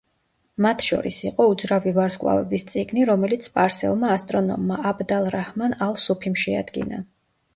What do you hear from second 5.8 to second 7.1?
ალ-სუფიმ შეადგინა.